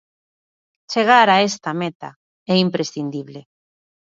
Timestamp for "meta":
1.81-2.09